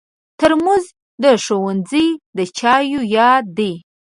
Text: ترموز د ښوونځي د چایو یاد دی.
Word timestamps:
ترموز 0.39 0.85
د 1.23 1.25
ښوونځي 1.43 2.07
د 2.37 2.39
چایو 2.57 3.01
یاد 3.17 3.45
دی. 3.57 3.73